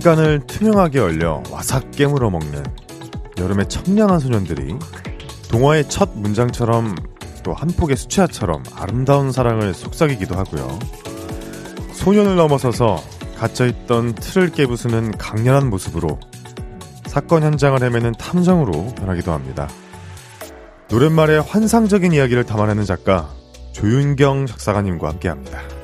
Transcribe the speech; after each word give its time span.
시간을 0.00 0.40
투명하게 0.46 0.98
얼려 0.98 1.42
와삭 1.50 1.90
깨물어 1.90 2.30
먹는 2.30 2.64
여름의 3.38 3.68
청량한 3.68 4.18
소년들이 4.18 4.74
동화의 5.50 5.88
첫 5.90 6.10
문장처럼 6.14 6.94
또 7.42 7.52
한 7.52 7.68
폭의 7.68 7.96
수채화처럼 7.96 8.62
아름다운 8.74 9.32
사랑을 9.32 9.74
속삭이기도 9.74 10.34
하고요. 10.36 10.78
소년을 11.92 12.36
넘어서서 12.36 13.02
갇혀있던 13.38 14.14
틀을 14.14 14.50
깨부수는 14.52 15.18
강렬한 15.18 15.68
모습으로 15.68 16.18
사건 17.06 17.42
현장을 17.42 17.82
헤매는 17.82 18.12
탐정으로 18.12 18.94
변하기도 18.94 19.32
합니다. 19.32 19.68
노랫말의 20.90 21.42
환상적인 21.42 22.12
이야기를 22.12 22.44
담아내는 22.44 22.84
작가 22.84 23.28
조윤경 23.72 24.46
작사가님과 24.46 25.08
함께합니다. 25.08 25.79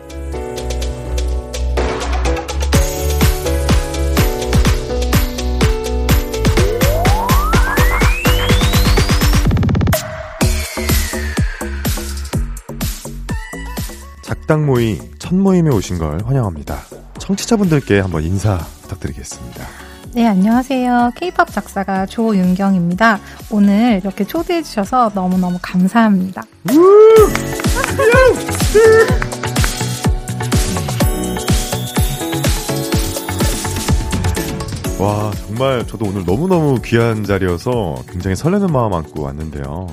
작당 14.47 14.65
모의 14.65 15.01
첫 15.19 15.35
모임에 15.35 15.71
오신 15.71 15.99
걸 15.99 16.21
환영합니다. 16.25 16.79
청취자분들께 17.19 17.99
한번 17.99 18.23
인사 18.23 18.59
부탁드리겠습니다. 18.83 19.67
네, 20.15 20.25
안녕하세요. 20.25 21.11
케이팝 21.17 21.51
작사가 21.51 22.07
조윤경입니다. 22.07 23.19
오늘 23.51 24.01
이렇게 24.01 24.23
초대해 24.23 24.63
주셔서 24.63 25.11
너무너무 25.17 25.59
감사합니다. 25.61 26.45
와, 35.01 35.33
정말 35.45 35.85
저도 35.89 36.07
오늘 36.07 36.25
너무너무 36.25 36.81
귀한 36.85 37.25
자리여서 37.25 38.05
굉장히 38.09 38.37
설레는 38.37 38.69
마음 38.69 38.95
안고 38.95 39.23
왔는데요. 39.23 39.89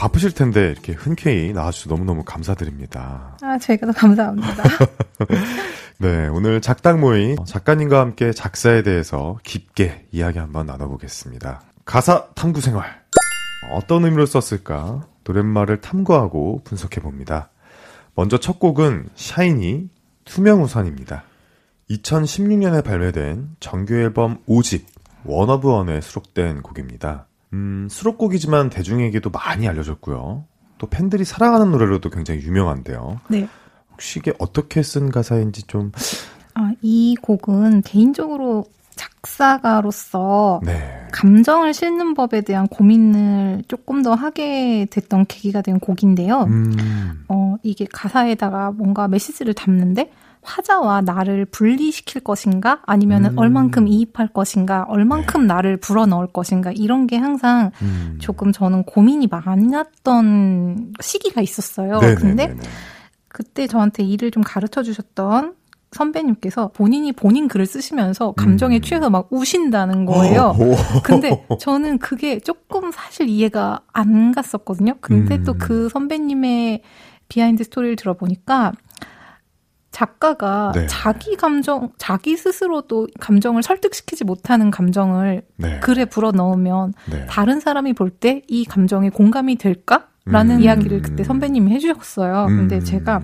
바쁘실 0.00 0.32
텐데 0.32 0.70
이렇게 0.70 0.94
흔쾌히 0.94 1.52
나와주셔서 1.52 1.94
너무너무 1.94 2.24
감사드립니다. 2.24 3.36
아, 3.42 3.58
제가 3.58 3.84
더 3.84 3.92
감사합니다. 3.92 4.64
네, 6.00 6.26
오늘 6.28 6.62
작당 6.62 7.00
모의 7.00 7.36
작가님과 7.44 8.00
함께 8.00 8.32
작사에 8.32 8.82
대해서 8.82 9.38
깊게 9.42 10.06
이야기 10.10 10.38
한번 10.38 10.64
나눠보겠습니다. 10.64 11.60
가사 11.84 12.28
탐구 12.34 12.62
생활. 12.62 13.02
어떤 13.72 14.06
의미로 14.06 14.24
썼을까? 14.24 15.06
노랫말을 15.24 15.82
탐구하고 15.82 16.62
분석해봅니다. 16.64 17.50
먼저 18.14 18.38
첫 18.38 18.58
곡은 18.58 19.10
샤이니 19.14 19.90
투명 20.24 20.62
우산입니다. 20.62 21.24
2016년에 21.90 22.82
발매된 22.82 23.56
정규 23.60 23.96
앨범 23.96 24.38
5집 24.48 24.84
원어브원에 25.24 26.00
수록된 26.00 26.62
곡입니다. 26.62 27.26
음, 27.52 27.88
수록곡이지만 27.90 28.70
대중에게도 28.70 29.30
많이 29.30 29.68
알려졌고요. 29.68 30.44
또 30.78 30.86
팬들이 30.86 31.24
사랑하는 31.24 31.70
노래로도 31.70 32.10
굉장히 32.10 32.40
유명한데요. 32.42 33.20
네. 33.28 33.48
혹시 33.92 34.18
이게 34.18 34.32
어떻게 34.38 34.82
쓴 34.82 35.10
가사인지 35.10 35.64
좀. 35.64 35.92
아, 36.54 36.72
이 36.80 37.16
곡은 37.20 37.82
개인적으로 37.82 38.64
작사가로서 38.96 40.60
네. 40.64 41.06
감정을 41.12 41.74
실는 41.74 42.14
법에 42.14 42.42
대한 42.42 42.66
고민을 42.68 43.64
조금 43.68 44.02
더 44.02 44.14
하게 44.14 44.86
됐던 44.90 45.26
계기가 45.26 45.62
된 45.62 45.78
곡인데요. 45.80 46.42
음, 46.44 47.24
어, 47.28 47.56
이게 47.62 47.86
가사에다가 47.90 48.72
뭔가 48.72 49.08
메시지를 49.08 49.54
담는데 49.54 50.10
화자와 50.42 51.02
나를 51.02 51.44
분리시킬 51.44 52.22
것인가 52.22 52.80
아니면 52.86 53.24
은 53.24 53.30
음. 53.32 53.38
얼만큼 53.38 53.88
이입할 53.88 54.28
것인가 54.28 54.86
얼만큼 54.88 55.46
나를 55.46 55.76
불어넣을 55.76 56.28
것인가 56.28 56.72
이런 56.72 57.06
게 57.06 57.16
항상 57.16 57.70
음. 57.82 58.18
조금 58.20 58.52
저는 58.52 58.84
고민이 58.84 59.28
많았던 59.28 60.94
시기가 61.00 61.40
있었어요. 61.42 62.00
네네네네. 62.00 62.46
근데 62.46 62.56
그때 63.28 63.66
저한테 63.66 64.02
일을 64.02 64.30
좀 64.30 64.42
가르쳐 64.42 64.82
주셨던 64.82 65.54
선배님께서 65.92 66.68
본인이 66.68 67.12
본인 67.12 67.48
글을 67.48 67.66
쓰시면서 67.66 68.32
감정에 68.32 68.76
음. 68.76 68.80
취해서 68.80 69.10
막 69.10 69.28
우신다는 69.30 70.04
거예요. 70.04 70.54
오. 70.58 70.76
근데 71.02 71.44
저는 71.58 71.98
그게 71.98 72.38
조금 72.38 72.92
사실 72.92 73.28
이해가 73.28 73.80
안 73.92 74.32
갔었거든요. 74.32 74.94
근데 75.00 75.36
음. 75.36 75.44
또그 75.44 75.88
선배님의 75.88 76.82
비하인드 77.28 77.64
스토리를 77.64 77.96
들어보니까 77.96 78.72
작가가 80.00 80.72
네. 80.74 80.86
자기 80.86 81.36
감정, 81.36 81.90
자기 81.98 82.34
스스로도 82.36 83.08
감정을 83.20 83.62
설득시키지 83.62 84.24
못하는 84.24 84.70
감정을 84.70 85.42
네. 85.56 85.78
글에 85.80 86.06
불어 86.06 86.32
넣으면 86.32 86.94
네. 87.10 87.26
다른 87.26 87.60
사람이 87.60 87.92
볼 87.92 88.10
때 88.10 88.42
이 88.48 88.64
감정에 88.64 89.10
공감이 89.10 89.56
될까? 89.56 90.08
라는 90.26 90.56
음. 90.56 90.60
이야기를 90.60 91.02
그때 91.02 91.24
선배님이 91.24 91.72
해주셨어요. 91.72 92.46
근데 92.46 92.76
음. 92.76 92.84
제가 92.84 93.22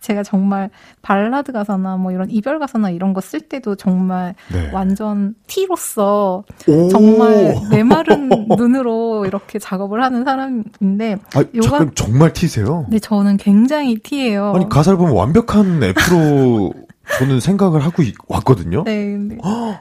제가 0.00 0.22
정말 0.22 0.70
발라드 1.02 1.52
가사나 1.52 1.96
뭐 1.96 2.12
이런 2.12 2.30
이별 2.30 2.58
가사나 2.58 2.90
이런 2.90 3.12
거 3.12 3.20
쓸 3.20 3.40
때도 3.40 3.74
정말 3.74 4.34
네. 4.52 4.70
완전 4.72 5.34
T로서 5.48 6.44
오. 6.68 6.88
정말 6.88 7.54
메마른 7.70 8.28
눈으로 8.56 9.24
이렇게 9.26 9.58
작업을 9.58 10.02
하는 10.04 10.24
사람인데 10.24 11.16
아, 11.34 11.44
요가- 11.54 11.68
잠깐 11.78 11.90
정말 11.94 12.32
T세요? 12.32 12.82
근데 12.84 12.98
저는 13.00 13.36
굉장히 13.38 13.98
T예요. 13.98 14.52
아니 14.54 14.68
가사를 14.68 14.96
보면 14.96 15.14
완벽한 15.14 15.82
F로 15.82 16.72
저는 17.18 17.40
생각을 17.40 17.80
하고 17.84 18.02
있- 18.02 18.14
왔거든요. 18.28 18.84
네, 18.84 19.16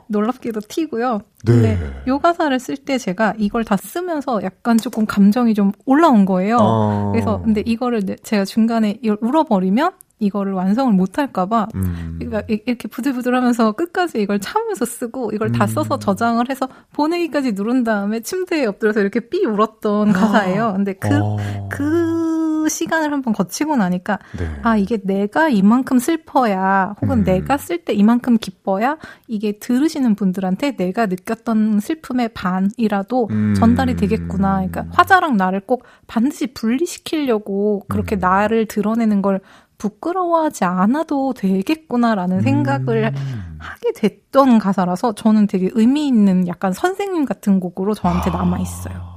놀랍게도 0.08 0.62
T고요. 0.62 1.20
네. 1.46 1.52
근데 1.54 1.80
요 2.08 2.20
가사를 2.20 2.58
쓸 2.60 2.78
때 2.78 2.98
제가 2.98 3.34
이걸 3.38 3.64
다 3.64 3.76
쓰면서 3.78 4.42
약간 4.44 4.78
조금 4.78 5.06
감정이 5.06 5.54
좀 5.54 5.72
올라온 5.86 6.26
거예요. 6.26 6.58
아. 6.60 7.10
그래서 7.12 7.42
근데 7.42 7.62
이거를 7.66 8.06
내- 8.06 8.16
제가 8.18 8.46
중간에 8.46 9.00
이걸 9.02 9.18
울어버리면 9.22 9.92
이거를 10.24 10.54
완성을 10.54 10.92
못 10.94 11.18
할까봐 11.18 11.68
음. 11.76 12.16
그러니까 12.20 12.44
이- 12.50 12.62
이렇게 12.66 12.88
부들부들하면서 12.88 13.74
끝까지 13.74 14.22
이걸 14.22 14.40
참으면서 14.40 14.86
쓰고 14.86 15.32
이걸 15.34 15.52
다 15.52 15.66
음. 15.66 15.68
써서 15.68 16.00
저장을 16.00 16.50
해서 16.50 16.68
보내기까지 16.94 17.54
누른 17.54 17.84
다음에 17.84 18.22
침대에 18.22 18.66
엎드려서 18.66 19.00
이렇게 19.02 19.20
삐 19.22 19.46
울었던 19.46 20.12
가사예요. 20.14 20.74
근데 20.76 20.94
그, 20.94 21.10
어. 21.22 21.38
그 21.72 22.68
시간을 22.70 23.12
한번 23.12 23.34
거치고 23.34 23.76
나니까 23.76 24.20
네. 24.40 24.48
아 24.64 24.78
이게 24.78 24.98
내가 25.04 25.50
이만큼 25.50 26.00
슬퍼야 26.00 26.96
혹은 27.02 27.20
음. 27.20 27.24
내가 27.26 27.58
쓸 27.58 27.84
때 27.84 27.92
이만큼 27.94 28.38
기뻐야 28.38 28.98
이게 29.28 29.60
들으시는 29.60 30.16
분들한테 30.16 30.78
내가 30.78 31.08
느꼈던 31.08 31.82
슬픔의 31.82 32.30
반이라도 32.30 33.28
음. 33.32 33.54
전달이 33.56 33.98
되겠구나. 33.98 34.66
그러니까 34.68 34.86
화자랑 34.92 35.36
나를 35.36 35.60
꼭 35.62 35.84
반드시 36.08 36.54
분리시키려고 36.54 37.84
그렇게 37.90 38.16
음. 38.16 38.20
나를 38.20 38.66
드러내는 38.68 39.22
걸 39.22 39.42
부끄러워하지 39.84 40.64
않아도 40.64 41.34
되겠구나라는 41.34 42.42
생각을 42.42 43.12
음. 43.14 43.58
하게 43.60 43.92
됐던 43.94 44.60
가사라서 44.60 45.14
저는 45.14 45.48
되게 45.48 45.70
의미 45.74 46.08
있는 46.08 46.48
약간 46.48 46.72
선생님 46.72 47.26
같은 47.26 47.60
곡으로 47.60 47.94
저한테 47.94 48.30
아. 48.32 48.38
남아 48.38 48.60
있어요. 48.60 49.14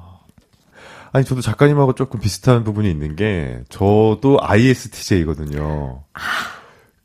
아니 1.12 1.25
저도 1.25 1.41
작가님하고 1.41 1.94
조금 1.94 2.19
비슷한 2.19 2.65
부분이 2.65 2.91
있는 2.91 3.15
게 3.15 3.62
저도 3.69 4.38
ISTJ거든요. 4.43 6.03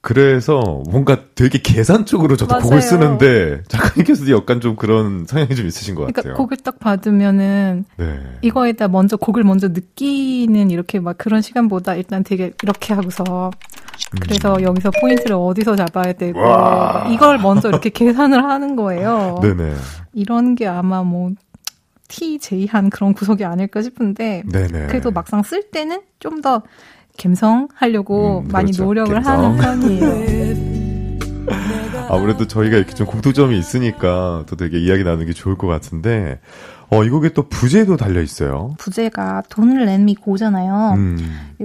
그래서 0.02 0.82
뭔가 0.90 1.26
되게 1.36 1.60
계산적으로 1.62 2.36
저도 2.36 2.56
맞아요. 2.56 2.64
곡을 2.64 2.82
쓰는데 2.82 3.62
작가님께서도 3.68 4.36
약간 4.36 4.60
좀 4.60 4.76
그런 4.76 5.26
성향이 5.28 5.56
좀 5.56 5.68
있으신 5.68 5.94
것 5.94 6.02
그러니까 6.02 6.24
같아요. 6.24 6.38
곡을 6.38 6.58
딱 6.58 6.80
받으면은 6.80 7.86
네. 7.98 8.20
이거에다 8.42 8.88
먼저 8.88 9.16
곡을 9.16 9.44
먼저 9.44 9.68
느끼는 9.68 10.72
이렇게 10.72 11.00
막 11.00 11.20
그런 11.20 11.42
시간보다 11.42 11.94
일단 11.96 12.24
되게 12.24 12.52
이렇게 12.64 12.96
하고서 12.96 13.52
그래서 14.22 14.62
여기서 14.64 14.90
포인트를 15.00 15.36
어디서 15.36 15.76
잡아야 15.76 16.14
되고 16.14 16.40
음. 16.40 16.46
와. 16.46 17.04
막 17.04 17.12
이걸 17.12 17.38
먼저 17.38 17.70
이렇게 17.70 17.90
계산을 17.94 18.44
하는 18.44 18.76
거예요. 18.76 19.40
네네. 19.44 19.76
이런 20.14 20.56
게 20.56 20.66
아마 20.66 21.04
뭐 21.04 21.30
TJ한 22.08 22.90
그런 22.90 23.14
구석이 23.14 23.46
아닐까 23.46 23.84
싶은데 23.84 24.44
네네. 24.52 24.88
그래도 24.88 25.12
막상 25.12 25.44
쓸 25.44 25.70
때는 25.70 26.02
좀더 26.20 26.64
감성하려고 27.22 28.44
음, 28.46 28.48
많이 28.52 28.72
그렇죠. 28.72 28.86
노력을 28.86 29.14
감성. 29.22 29.60
하는 29.60 29.80
편이에요. 29.80 30.82
아무래도 32.10 32.46
저희가 32.46 32.78
이렇게 32.78 32.94
좀 32.94 33.08
공통점이 33.08 33.58
있으니까 33.58 34.44
또 34.48 34.56
되게 34.56 34.80
이야기 34.80 35.04
나누는 35.04 35.28
게 35.28 35.34
좋을 35.34 35.58
것 35.58 35.68
같은데, 35.68 36.40
어, 36.90 37.06
이 37.06 37.10
곡에 37.10 37.30
또 37.30 37.48
부제도 37.48 37.96
달려 37.96 38.22
있어요. 38.22 38.76
부제가 38.78 39.44
돈을 39.50 39.86
낸미 39.86 40.16
고잖아요. 40.16 40.96
음, 40.98 41.18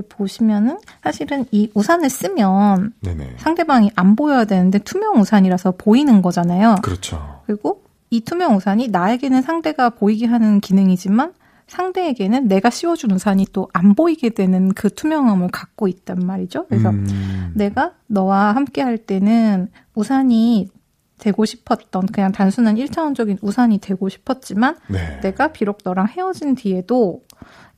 보시면은 0.08 0.78
사실은 1.02 1.46
이 1.50 1.68
우산을 1.74 2.08
쓰면 2.08 2.92
네네. 3.00 3.34
상대방이 3.38 3.90
안 3.96 4.14
보여야 4.14 4.44
되는데 4.44 4.78
투명 4.78 5.20
우산이라서 5.20 5.72
보이는 5.78 6.22
거잖아요. 6.22 6.76
그렇죠. 6.82 7.40
그리고 7.46 7.82
이 8.10 8.20
투명 8.20 8.54
우산이 8.54 8.88
나에게는 8.88 9.42
상대가 9.42 9.90
보이게 9.90 10.26
하는 10.26 10.60
기능이지만 10.60 11.32
상대에게는 11.66 12.48
내가 12.48 12.70
씌워준 12.70 13.10
우산이 13.10 13.46
또 13.52 13.68
안 13.72 13.94
보이게 13.94 14.30
되는 14.30 14.72
그 14.72 14.88
투명함을 14.88 15.48
갖고 15.48 15.88
있단 15.88 16.18
말이죠. 16.24 16.66
그래서 16.66 16.90
음, 16.90 17.52
내가 17.54 17.92
너와 18.06 18.54
함께 18.54 18.80
할 18.82 18.96
때는 18.98 19.68
우산이 19.94 20.68
되고 21.18 21.44
싶었던 21.44 22.06
그냥 22.06 22.32
단순한 22.32 22.76
1차원적인 22.76 23.38
우산이 23.42 23.78
되고 23.78 24.08
싶었지만 24.08 24.76
네. 24.88 25.20
내가 25.20 25.48
비록 25.52 25.78
너랑 25.84 26.08
헤어진 26.08 26.54
뒤에도 26.54 27.22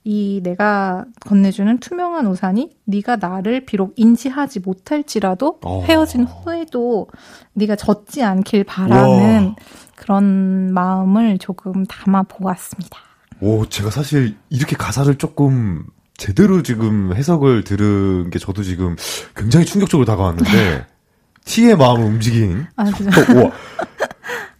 이 0.04 0.40
내가 0.42 1.04
건네주는 1.20 1.78
투명한 1.78 2.26
우산이 2.26 2.70
네가 2.84 3.16
나를 3.16 3.66
비록 3.66 3.92
인지하지 3.96 4.60
못할지라도 4.60 5.60
어. 5.64 5.82
헤어진 5.82 6.24
후에도 6.24 7.08
네가 7.54 7.76
젖지 7.76 8.22
않길 8.22 8.64
바라는 8.64 9.44
우와. 9.44 9.56
그런 9.96 10.72
마음을 10.72 11.38
조금 11.38 11.84
담아 11.84 12.22
보았습니다. 12.24 13.07
오, 13.40 13.66
제가 13.66 13.90
사실 13.90 14.36
이렇게 14.50 14.76
가사를 14.76 15.14
조금 15.16 15.84
제대로 16.16 16.62
지금 16.62 17.14
해석을 17.14 17.62
들은 17.64 18.30
게 18.30 18.38
저도 18.38 18.62
지금 18.62 18.96
굉장히 19.36 19.64
충격적으로 19.66 20.04
다가왔는데, 20.04 20.86
T의 21.44 21.76
마음을 21.76 22.04
움직인. 22.04 22.66
아, 22.76 22.84
우와. 22.84 23.52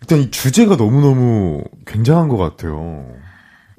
일단 0.01 0.19
이 0.21 0.31
주제가 0.31 0.77
너무너무 0.77 1.63
굉장한 1.87 2.29
것 2.29 2.37
같아요. 2.39 3.05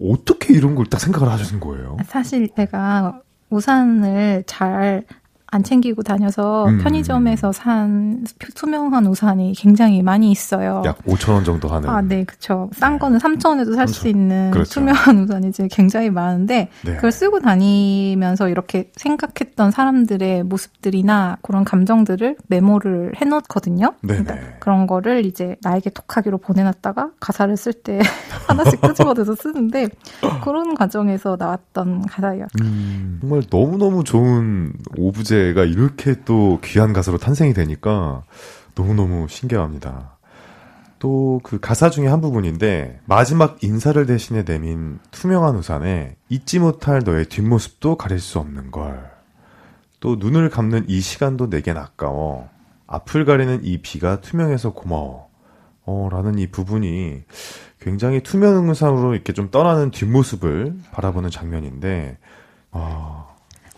어떻게 0.02 0.54
이런 0.54 0.76
걸 0.76 0.86
딱 0.86 1.00
생각을 1.00 1.30
하시는 1.30 1.60
거예요? 1.60 1.98
사실 2.08 2.50
제가 2.56 3.22
우산을 3.50 4.44
잘 4.46 5.04
안 5.52 5.64
챙기고 5.64 6.04
다녀서 6.04 6.68
음. 6.68 6.80
편의점에서 6.80 7.52
산 7.52 8.24
투명한 8.56 9.08
우산이 9.08 9.54
굉장히 9.58 10.04
많이 10.04 10.32
있어요. 10.32 10.84
약 10.86 10.98
5천 11.06 11.34
원 11.34 11.44
정도 11.44 11.68
하는. 11.68 11.90
아, 11.90 12.02
네, 12.02 12.24
그쵸. 12.24 12.70
싼 12.74 13.00
거는 13.00 13.18
3,000원에도 13.18 13.76
살 13.76 13.93
수 13.93 14.04
3,000원. 14.04 14.10
있는 14.10 14.52
그렇죠. 14.52 14.72
투명한 14.76 15.20
우산이 15.24 15.52
지금 15.52 15.68
굉장히 15.72 16.10
많은데, 16.12 16.70
네. 16.86 16.96
그걸 16.96 17.12
쓰고 17.12 17.40
다니면서 17.40 18.50
이렇게 18.50 18.92
생각했던 18.96 19.72
사람들의 19.72 20.44
모습들이나 20.44 21.38
그런 21.42 21.64
감정들을 21.64 22.36
메모를 22.48 23.14
해놓거든요. 23.18 23.94
네네. 24.04 24.24
그러니까 24.24 24.60
그런 24.60 24.86
거를 24.88 25.26
이제 25.26 25.56
나에게 25.64 25.90
톡하기로 25.90 26.38
보내놨다가 26.40 27.12
가사를 27.20 27.56
쓸 27.58 27.74
때 27.74 28.00
하나씩 28.48 28.82
끄집어내서 28.82 29.36
쓰는데, 29.36 29.90
그런 30.44 30.76
과정에서 30.76 31.38
나왔던 31.40 32.04
가사예요. 32.06 32.46
음, 32.62 33.18
정말 33.22 33.42
너무 33.50 33.78
너무 33.78 34.04
좋은 34.04 34.74
오브제 34.98 35.39
가 35.54 35.64
이렇게 35.64 36.16
또 36.26 36.60
귀한 36.64 36.94
가사로 36.94 37.18
탄생이 37.18 37.54
되니까 37.54 38.24
너무너무 38.76 39.28
신기합니다. 39.30 40.18
또 41.00 41.30
그 41.44 41.60
가사 41.60 41.90
중에 41.90 42.08
한 42.08 42.22
부분인데 42.22 43.00
마지막 43.06 43.64
인사를 43.64 44.06
대신해 44.06 44.44
내민 44.44 45.00
투명한 45.12 45.56
우산에 45.56 46.16
잊지 46.30 46.60
못할 46.60 47.02
너의 47.04 47.26
뒷모습도 47.26 47.98
가릴 47.98 48.20
수 48.20 48.40
없는 48.40 48.72
걸. 48.72 49.10
또 50.00 50.16
눈을 50.16 50.50
감는 50.50 50.86
이 50.88 51.02
시간도 51.02 51.48
내겐 51.48 51.78
아까워. 51.78 52.50
앞을 52.88 53.26
가리는 53.26 53.62
이 53.64 53.82
비가 53.82 54.22
투명해서 54.22 54.74
고마워. 54.74 55.30
어, 55.86 56.10
라는 56.12 56.38
이 56.38 56.48
부분이 56.48 57.24
굉장히 57.82 58.22
투명 58.22 58.70
우산으로 58.70 59.14
이렇게 59.14 59.34
좀 59.34 59.50
떠나는 59.50 59.92
뒷모습을 59.92 60.76
바라보는 60.92 61.30
장면인데, 61.30 62.18
아, 62.72 63.29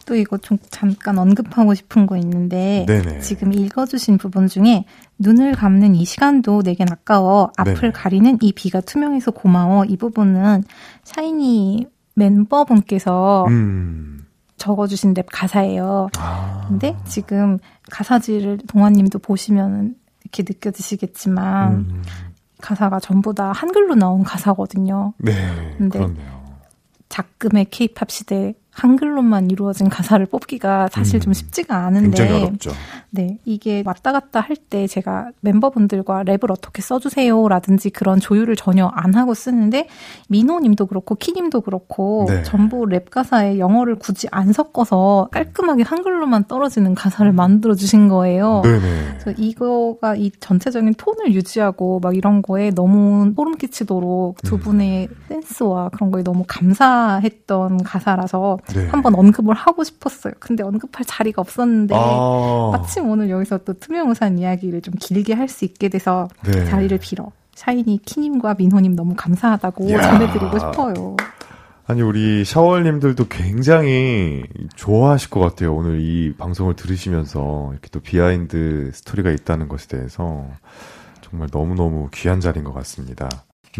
또 0.05 0.15
이거 0.15 0.37
좀 0.37 0.57
잠깐 0.69 1.17
언급하고 1.17 1.73
싶은 1.73 2.05
거 2.05 2.17
있는데, 2.17 2.85
네네. 2.87 3.19
지금 3.19 3.53
읽어주신 3.53 4.17
부분 4.17 4.47
중에 4.47 4.85
눈을 5.19 5.53
감는 5.53 5.95
이 5.95 6.05
시간도 6.05 6.61
내겐 6.63 6.87
아까워 6.91 7.51
앞을 7.57 7.75
네네. 7.75 7.91
가리는 7.91 8.37
이 8.41 8.53
비가 8.53 8.81
투명해서 8.81 9.31
고마워 9.31 9.85
이 9.85 9.97
부분은 9.97 10.63
샤이니 11.03 11.87
멤버분께서 12.15 13.45
음, 13.47 14.25
적어주신 14.57 15.13
랩 15.13 15.25
가사예요. 15.31 16.09
아. 16.17 16.65
근데 16.67 16.95
지금 17.05 17.57
가사지를 17.89 18.59
동아님도 18.67 19.19
보시면 19.19 19.95
이렇게 20.23 20.43
느껴지시겠지만 20.43 21.73
음, 21.73 22.03
가사가 22.61 22.99
전부 22.99 23.33
다 23.33 23.51
한글로 23.51 23.95
나온 23.95 24.23
가사거든요. 24.23 25.13
네, 25.17 25.33
근데 25.77 25.99
그렇네요. 25.99 26.41
작금의 27.09 27.65
케이팝 27.71 28.11
시대 28.11 28.53
한글로만 28.71 29.51
이루어진 29.51 29.89
가사를 29.89 30.25
뽑기가 30.25 30.89
사실 30.91 31.17
음, 31.17 31.21
좀 31.21 31.33
쉽지가 31.33 31.85
않은데 31.85 32.17
굉장히 32.23 32.43
어렵죠. 32.43 32.71
네, 33.09 33.37
이게 33.45 33.83
왔다 33.85 34.11
갔다 34.11 34.39
할 34.39 34.55
때 34.69 34.87
제가 34.87 35.31
멤버분들과 35.41 36.23
랩을 36.23 36.49
어떻게 36.51 36.81
써주세요라든지 36.81 37.89
그런 37.89 38.19
조율을 38.19 38.55
전혀 38.55 38.87
안 38.87 39.15
하고 39.15 39.33
쓰는데 39.33 39.87
민호님도 40.29 40.85
그렇고 40.85 41.15
키님도 41.15 41.61
그렇고 41.61 42.25
네. 42.29 42.43
전부 42.43 42.85
랩 42.85 43.09
가사에 43.09 43.59
영어를 43.59 43.95
굳이 43.95 44.27
안 44.31 44.53
섞어서 44.53 45.27
깔끔하게 45.31 45.83
한글로만 45.83 46.45
떨어지는 46.47 46.95
가사를 46.95 47.31
만들어 47.33 47.75
주신 47.75 48.07
거예요. 48.07 48.61
네네. 48.63 48.79
그래서 49.19 49.31
이거가 49.41 50.15
이 50.15 50.31
전체적인 50.39 50.93
톤을 50.93 51.33
유지하고 51.33 51.99
막 51.99 52.15
이런 52.15 52.41
거에 52.41 52.69
너무 52.69 53.33
소름 53.35 53.57
끼치도록 53.57 54.41
두 54.43 54.55
음. 54.55 54.59
분의 54.59 55.09
센스와 55.27 55.89
그런 55.89 56.11
거에 56.11 56.23
너무 56.23 56.43
감사했던 56.47 57.83
가사라서 57.83 58.57
네. 58.73 58.87
한번 58.87 59.15
언급을 59.15 59.53
하고 59.53 59.83
싶었어요. 59.83 60.33
근데 60.39 60.63
언급할 60.63 61.05
자리가 61.05 61.41
없었는데 61.41 61.95
아, 61.97 62.69
마침 62.71 63.09
오늘 63.09 63.29
여기서 63.29 63.59
또 63.59 63.73
투명우산 63.73 64.37
이야기를 64.39 64.81
좀 64.81 64.93
길게 64.99 65.33
할 65.33 65.47
수 65.49 65.65
있게 65.65 65.89
돼서 65.89 66.27
네. 66.45 66.65
자리를 66.65 66.97
빌어 66.99 67.31
샤이니 67.55 67.99
키님과 68.05 68.55
민호님 68.57 68.95
너무 68.95 69.13
감사하다고. 69.15 69.87
전해드리고 69.89 70.57
싶어요. 70.59 71.17
아니 71.87 72.01
우리 72.01 72.45
샤월님들도 72.45 73.27
굉장히 73.27 74.43
좋아하실 74.75 75.29
것 75.29 75.41
같아요. 75.41 75.75
오늘 75.75 75.99
이 75.99 76.33
방송을 76.37 76.75
들으시면서 76.75 77.69
이렇게 77.73 77.89
또 77.91 77.99
비하인드 77.99 78.91
스토리가 78.93 79.29
있다는 79.31 79.67
것에 79.67 79.87
대해서 79.87 80.45
정말 81.21 81.49
너무너무 81.51 82.07
귀한 82.13 82.39
자리인 82.39 82.63
것 82.63 82.71
같습니다. 82.73 83.27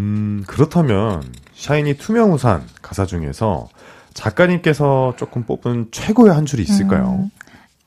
음, 0.00 0.44
그렇다면 0.46 1.22
샤이니 1.54 1.94
투명우산 1.94 2.62
가사 2.82 3.06
중에서 3.06 3.68
작가님께서 4.14 5.14
조금 5.16 5.44
뽑은 5.44 5.88
최고의 5.90 6.34
한 6.34 6.46
줄이 6.46 6.62
있을까요? 6.62 7.18
음, 7.24 7.30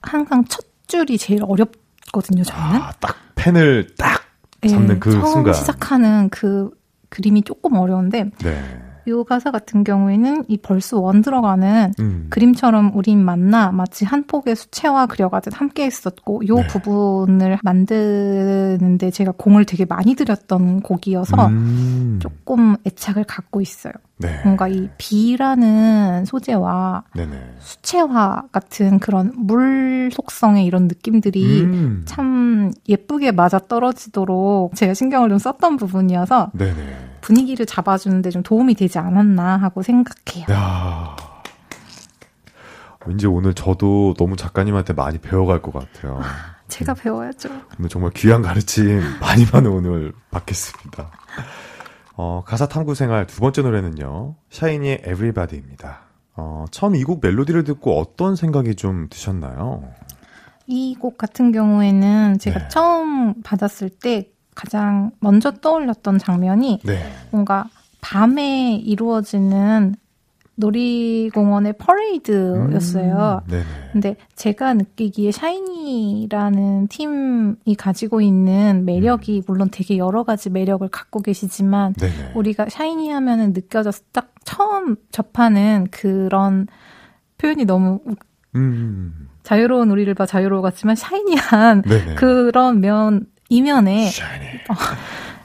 항상 0.01 0.44
첫 0.45 0.66
줄이 0.88 1.18
제일 1.18 1.44
어렵거든요, 1.44 2.44
저는. 2.44 2.62
아, 2.62 2.92
딱 3.00 3.16
펜을 3.36 3.88
딱 3.98 4.22
예, 4.63 4.69
잡는 4.69 5.00
그 5.00 5.12
처음 5.12 5.25
순간. 5.25 5.54
시작하는 5.54 6.30
그 6.30 6.69
그림이 7.10 7.44
조금 7.44 7.75
어려운데 7.75 8.30
네. 8.39 8.81
이 9.07 9.24
가사 9.27 9.51
같은 9.51 9.83
경우에는 9.83 10.45
이 10.48 10.57
벌스 10.57 10.95
원 10.95 11.22
들어가는 11.22 11.94
음. 12.00 12.27
그림처럼 12.32 12.91
우린 12.96 13.24
만나 13.24 13.72
마치 13.72 14.03
한 14.03 14.25
폭의 14.25 14.55
수채화 14.55 15.05
그려가듯 15.05 15.60
함께 15.60 15.86
했었고 15.86 16.48
요 16.48 16.55
네. 16.55 16.67
부분을 16.67 17.60
만드는데 17.62 19.12
제가 19.12 19.34
공을 19.38 19.65
되게 19.65 19.86
많이 19.86 20.15
들였던 20.15 20.82
곡이어서 20.82 21.48
음. 21.48 22.20
조금 22.20 22.75
애착을 22.88 23.25
갖고 23.25 23.62
있어요. 23.62 23.94
네. 24.17 24.41
뭔가 24.43 24.67
이 24.67 24.89
비라는 24.98 26.24
소재와 26.25 27.03
네네. 27.15 27.55
수채화 27.60 28.43
같은 28.51 29.00
그런 29.00 29.34
물 29.36 30.10
속성의 30.13 30.65
이런 30.65 30.88
느낌들이 30.88 31.62
음. 31.62 32.01
참 32.05 32.72
예쁘게 32.88 33.31
맞아 33.31 33.60
떨어지도록 33.60 34.75
제가 34.75 34.93
신경을 34.93 35.29
좀 35.29 35.38
썼던 35.38 35.75
부분이어서 35.77 36.51
네네. 36.53 37.17
분위기를 37.22 37.65
잡아주는데 37.65 38.29
좀 38.29 38.41
도움이 38.41 38.75
되지 38.75 39.00
않았나 39.00 39.57
하고 39.57 39.81
생각해요. 39.81 40.45
야 40.51 41.15
왠지 43.05 43.27
오늘 43.27 43.53
저도 43.53 44.15
너무 44.17 44.36
작가님한테 44.36 44.93
많이 44.93 45.17
배워갈 45.17 45.62
것 45.62 45.74
같아요. 45.74 46.22
제가 46.67 46.93
배워야죠. 46.93 47.50
오늘 47.77 47.89
정말 47.89 48.12
귀한 48.15 48.41
가르침 48.41 49.01
많이 49.19 49.45
많이 49.51 49.67
오늘 49.67 50.13
받겠습니다. 50.31 51.12
어, 52.17 52.43
가사 52.45 52.67
탐구 52.67 52.95
생활 52.95 53.27
두 53.27 53.41
번째 53.41 53.62
노래는요. 53.62 54.36
샤이니의 54.50 55.01
Everybody입니다. 55.05 56.00
어, 56.38 56.65
처음 56.72 56.95
이 56.95 57.03
곡 57.03 57.19
멜로디를 57.22 57.63
듣고 57.63 57.98
어떤 58.00 58.36
생각이 58.36 58.75
좀 58.75 59.07
드셨나요? 59.10 59.84
이 60.67 60.95
곡 61.00 61.17
같은 61.17 61.51
경우에는 61.51 62.39
제가 62.39 62.60
네. 62.60 62.67
처음 62.69 63.41
받았을 63.43 63.89
때 63.89 64.29
가장 64.55 65.12
먼저 65.19 65.51
떠올렸던 65.51 66.17
장면이 66.19 66.79
네. 66.84 67.12
뭔가 67.31 67.65
밤에 68.01 68.75
이루어지는 68.75 69.95
놀이공원의 70.56 71.74
퍼레이드였어요. 71.78 73.42
음, 73.46 73.50
네네. 73.52 73.64
근데 73.92 74.16
제가 74.36 74.74
느끼기에 74.74 75.32
샤이니라는 75.32 76.88
팀이 76.88 77.76
가지고 77.78 78.22
있는 78.22 78.84
매력이 78.86 79.44
물론 79.48 79.70
되게 79.72 79.98
여러 79.98 80.24
가지 80.24 80.50
매력을 80.50 80.88
갖고 80.90 81.22
계시지만 81.22 81.94
네네. 81.94 82.32
우리가 82.36 82.68
샤이니 82.70 83.10
하면은 83.12 83.54
느껴져서 83.54 84.04
딱 84.12 84.32
처음 84.44 84.96
접하는 85.12 85.88
그런 85.92 86.68
표현이 87.38 87.66
너무 87.66 88.00
우- 88.06 88.16
음, 88.56 89.30
자유로운 89.44 89.92
우리를 89.92 90.14
봐 90.14 90.26
자유로워 90.26 90.62
같지만 90.62 90.96
샤이니한 90.96 91.82
네네. 91.82 92.16
그런 92.16 92.80
면 92.80 93.26
이면에 93.50 94.10
샤이니. 94.10 94.46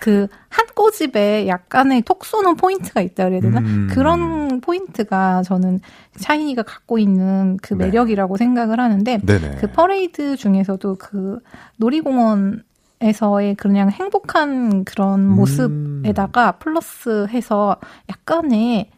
그 0.00 0.26
한 0.50 0.66
꼬집에 0.74 1.46
약간의 1.46 2.02
톡 2.02 2.24
쏘는 2.24 2.56
포인트가 2.56 3.00
있다 3.00 3.24
그래야 3.24 3.40
되나? 3.40 3.60
음. 3.60 3.88
그런 3.90 4.60
포인트가 4.60 5.42
저는 5.42 5.80
샤이니가 6.16 6.64
갖고 6.64 6.98
있는 6.98 7.56
그 7.62 7.74
네. 7.74 7.86
매력이라고 7.86 8.36
생각을 8.36 8.80
하는데 8.80 9.18
네네. 9.18 9.56
그 9.60 9.70
퍼레이드 9.70 10.36
중에서도 10.36 10.96
그 10.96 11.38
놀이공원에 11.76 12.58
에서의 13.02 13.54
그냥 13.54 13.90
행복한 13.90 14.84
그런 14.84 15.20
음. 15.20 15.36
모습에다가 15.36 16.52
플러스 16.52 17.26
해서 17.28 17.76
약간의 18.10 18.90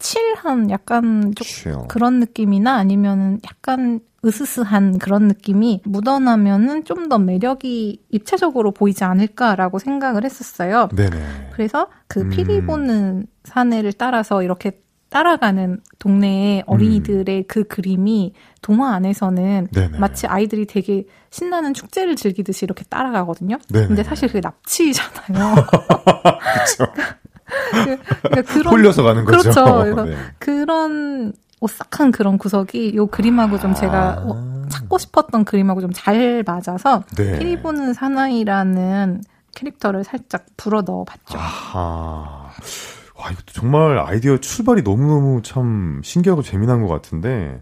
chill한 0.00 0.70
약간 0.70 1.32
좀. 1.36 1.86
그런 1.88 2.18
느낌이나 2.20 2.74
아니면은 2.74 3.38
약간 3.44 4.00
으스스한 4.24 4.98
그런 4.98 5.28
느낌이 5.28 5.80
묻어나면은 5.84 6.84
좀 6.84 7.08
더 7.08 7.18
매력이 7.18 8.04
입체적으로 8.10 8.70
보이지 8.72 9.02
않을까라고 9.04 9.78
생각을 9.78 10.24
했었어요. 10.24 10.88
네네. 10.94 11.50
그래서 11.52 11.88
그 12.06 12.20
음. 12.20 12.28
피리 12.30 12.60
보는 12.62 13.26
사내를 13.44 13.92
따라서 13.94 14.42
이렇게 14.42 14.80
따라가는 15.08 15.80
동네의 15.98 16.62
어린이들의 16.66 17.44
그 17.48 17.64
그림이 17.64 18.32
동화 18.62 18.94
안에서는 18.94 19.42
음. 19.42 19.72
네네. 19.72 19.98
마치 19.98 20.28
아이들이 20.28 20.66
되게 20.66 21.04
신나는 21.30 21.74
축제를 21.74 22.14
즐기듯이 22.14 22.64
이렇게 22.64 22.84
따라가거든요. 22.84 23.58
네네. 23.72 23.88
근데 23.88 24.04
사실 24.04 24.28
그게 24.28 24.40
납치잖아요. 24.40 25.54
그렇죠. 26.76 26.92
그- 27.72 27.98
그러니까 28.22 28.42
그런 28.52 28.66
홀려서 28.74 29.02
가는 29.02 29.24
거죠. 29.24 29.38
그렇죠. 29.50 29.64
그래서 29.82 30.04
네. 30.04 30.16
그런 30.38 31.32
오싹한 31.60 32.10
그런 32.12 32.38
구석이 32.38 32.94
요 32.96 33.06
그림하고 33.06 33.58
좀 33.58 33.74
제가 33.74 34.22
어, 34.24 34.34
아. 34.64 34.68
찾고 34.70 34.98
싶었던 34.98 35.44
그림하고 35.44 35.80
좀 35.82 35.90
잘 35.92 36.42
맞아서 36.46 37.02
네. 37.16 37.38
피리 37.38 37.60
보는 37.60 37.92
사나이라는 37.92 39.20
캐릭터를 39.54 40.04
살짝 40.04 40.46
불어 40.56 40.82
넣어 40.82 41.04
봤죠. 41.04 41.36
아하. 41.38 42.50
와, 43.16 43.30
이것도 43.30 43.52
정말 43.52 43.98
아이디어 43.98 44.38
출발이 44.38 44.80
너무너무 44.82 45.42
참 45.42 46.00
신기하고 46.02 46.42
재미난 46.42 46.80
것 46.80 46.88
같은데, 46.88 47.60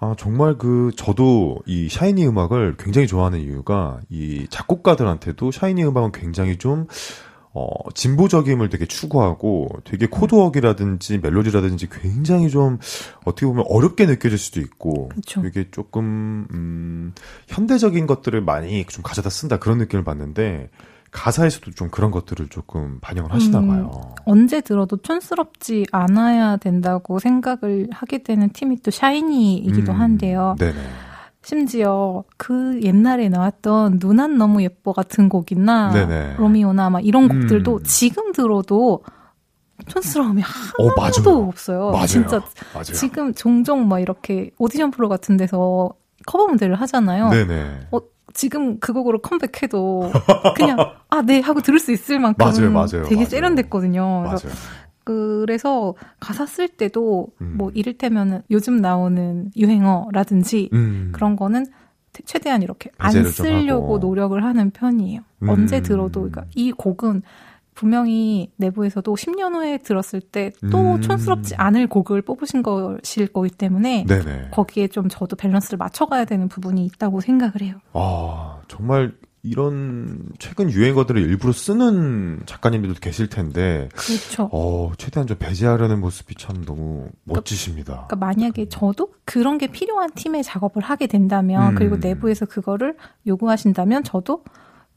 아, 0.00 0.14
정말 0.18 0.58
그, 0.58 0.90
저도 0.96 1.58
이 1.66 1.88
샤이니 1.88 2.26
음악을 2.26 2.74
굉장히 2.78 3.06
좋아하는 3.06 3.38
이유가, 3.38 3.98
이 4.10 4.46
작곡가들한테도 4.50 5.52
샤이니 5.52 5.84
음악은 5.84 6.10
굉장히 6.10 6.56
좀, 6.58 6.88
어, 7.54 7.66
진보적임을 7.94 8.70
되게 8.70 8.86
추구하고, 8.86 9.68
되게 9.84 10.06
코드웍이라든지 10.06 11.18
멜로디라든지 11.18 11.88
굉장히 11.90 12.48
좀, 12.48 12.78
어떻게 13.24 13.46
보면 13.46 13.64
어렵게 13.68 14.06
느껴질 14.06 14.38
수도 14.38 14.60
있고, 14.60 15.10
그쵸. 15.10 15.42
되게 15.42 15.70
조금, 15.70 16.46
음, 16.52 17.12
현대적인 17.48 18.06
것들을 18.06 18.40
많이 18.40 18.84
좀 18.86 19.02
가져다 19.02 19.28
쓴다 19.28 19.58
그런 19.58 19.78
느낌을 19.78 20.02
받는데, 20.02 20.70
가사에서도 21.10 21.72
좀 21.72 21.90
그런 21.90 22.10
것들을 22.10 22.48
조금 22.48 22.98
반영을 23.02 23.30
하시나 23.32 23.58
음. 23.58 23.68
봐요. 23.68 24.14
언제 24.24 24.62
들어도 24.62 24.96
촌스럽지 24.96 25.84
않아야 25.92 26.56
된다고 26.56 27.18
생각을 27.18 27.88
하게 27.90 28.22
되는 28.22 28.48
팀이 28.48 28.80
또 28.82 28.90
샤이니이기도 28.90 29.92
음, 29.92 30.00
한데요. 30.00 30.56
네네. 30.58 30.78
심지어 31.44 32.22
그 32.36 32.80
옛날에 32.82 33.28
나왔던 33.28 33.98
누난 34.00 34.38
너무 34.38 34.62
예뻐 34.62 34.92
같은 34.92 35.28
곡이나 35.28 35.90
네네. 35.92 36.36
로미오나 36.38 36.90
막 36.90 37.04
이런 37.04 37.24
음. 37.24 37.40
곡들도 37.40 37.82
지금 37.82 38.32
들어도 38.32 39.02
촌스러움이 39.88 40.42
어, 40.42 40.44
하나도 40.86 41.30
맞아요. 41.32 41.48
없어요. 41.48 41.90
맞아요. 41.90 42.06
진짜 42.06 42.42
맞아요. 42.72 42.84
지금 42.84 43.34
종종 43.34 43.88
막 43.88 43.98
이렇게 43.98 44.50
오디션 44.58 44.92
프로 44.92 45.08
같은 45.08 45.36
데서 45.36 45.90
커버 46.26 46.46
무대를 46.46 46.76
하잖아요. 46.76 47.30
네네. 47.30 47.88
어, 47.90 47.98
지금 48.32 48.78
그 48.78 48.92
곡으로 48.92 49.20
컴백해도 49.20 50.12
그냥 50.54 50.76
아, 51.10 51.22
네 51.22 51.40
하고 51.40 51.60
들을 51.60 51.78
수 51.78 51.92
있을 51.92 52.18
만큼 52.20 52.46
맞아요, 52.46 52.70
맞아요, 52.70 53.02
되게 53.04 53.16
맞아요. 53.16 53.28
세련됐거든요. 53.28 54.22
맞아요. 54.22 54.38
그래서 55.04 55.94
가사 56.20 56.46
쓸 56.46 56.68
때도 56.68 57.28
음. 57.40 57.54
뭐 57.56 57.70
이를테면은 57.74 58.42
요즘 58.50 58.76
나오는 58.76 59.50
유행어라든지 59.56 60.70
음. 60.72 61.10
그런 61.12 61.36
거는 61.36 61.66
태- 62.12 62.22
최대한 62.24 62.62
이렇게 62.62 62.90
안 62.98 63.10
쓰려고. 63.24 63.98
노력을 63.98 64.42
하는 64.42 64.70
편이에요. 64.70 65.20
음. 65.42 65.48
언제 65.48 65.80
들어도 65.80 66.20
그러니까 66.20 66.44
이 66.54 66.72
곡은 66.72 67.22
분명히 67.74 68.52
내부에서도 68.56 69.14
10년 69.14 69.54
후에 69.54 69.78
들었을 69.78 70.20
때 70.20 70.63
또 70.63 70.96
음. 70.96 71.00
촌스럽지 71.00 71.54
않을 71.56 71.86
곡을 71.86 72.20
뽑으신 72.20 72.62
것일 72.62 73.28
거기 73.32 73.48
때문에 73.48 74.04
네네. 74.06 74.48
거기에 74.50 74.88
좀 74.88 75.08
저도 75.08 75.36
밸런스를 75.36 75.78
맞춰가야 75.78 76.26
되는 76.26 76.48
부분이 76.48 76.84
있다고 76.84 77.20
생각을 77.22 77.62
해요. 77.62 77.76
아, 77.94 78.60
정말 78.68 79.14
이런 79.44 80.20
최근 80.38 80.70
유행어들을 80.70 81.20
일부러 81.20 81.52
쓰는 81.52 82.42
작가님들도 82.46 83.00
계실 83.00 83.28
텐데, 83.28 83.88
그렇죠. 83.92 84.48
어, 84.52 84.92
최대한 84.98 85.26
좀 85.26 85.36
배제하려는 85.36 86.00
모습이 86.00 86.36
참 86.36 86.64
너무 86.64 87.08
멋지십니다. 87.24 88.06
그러니까 88.06 88.16
만약에 88.16 88.68
저도 88.68 89.12
그런 89.24 89.58
게 89.58 89.66
필요한 89.66 90.10
팀의 90.14 90.44
작업을 90.44 90.82
하게 90.82 91.08
된다면 91.08 91.72
음. 91.72 91.74
그리고 91.74 91.96
내부에서 91.96 92.46
그거를 92.46 92.94
요구하신다면 93.26 94.04
저도 94.04 94.44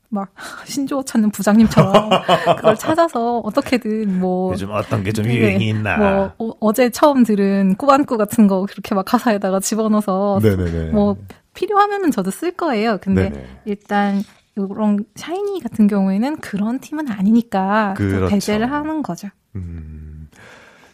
막 0.09 0.29
신조어 0.65 1.03
찾는 1.03 1.31
부장님처럼 1.31 2.09
그걸 2.57 2.75
찾아서 2.75 3.39
어떻게든 3.39 4.19
뭐 4.19 4.53
어떤 4.71 5.03
게좀 5.03 5.25
네, 5.25 5.73
뭐 5.97 6.33
어, 6.37 6.73
제 6.73 6.91
처음 6.91 7.23
들은 7.23 7.75
꾸안꾸 7.75 8.15
같은 8.17 8.45
거 8.45 8.65
그렇게 8.69 8.93
막 8.93 9.03
가사에다가 9.05 9.59
집어넣어서 9.59 10.39
네네네. 10.41 10.91
뭐 10.91 11.17
필요하면은 11.55 12.11
저도 12.11 12.29
쓸 12.31 12.51
거예요. 12.51 12.99
근데 13.01 13.29
네네. 13.29 13.47
일단 13.65 14.21
이런 14.55 15.05
샤이니 15.15 15.61
같은 15.61 15.87
경우에는 15.87 16.37
그런 16.37 16.79
팀은 16.79 17.09
아니니까 17.09 17.95
또 17.97 18.03
그렇죠. 18.03 18.27
배제를 18.27 18.71
하는 18.71 19.01
거죠. 19.01 19.27
음, 19.55 20.29